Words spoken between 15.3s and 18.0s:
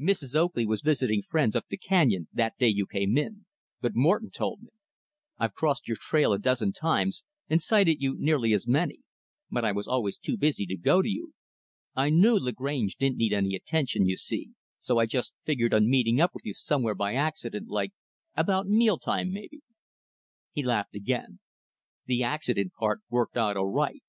figured on meeting up with you somewhere by accident like